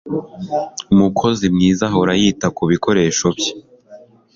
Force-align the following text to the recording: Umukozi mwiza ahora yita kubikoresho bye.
Umukozi 0.93 1.45
mwiza 1.55 1.83
ahora 1.89 2.13
yita 2.21 2.47
kubikoresho 2.57 3.25
bye. 3.37 3.51